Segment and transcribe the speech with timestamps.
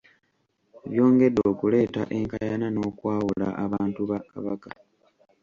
[0.89, 4.69] Byongedde okuleeta enkaayana n’okwawula abantu ba Kabaka.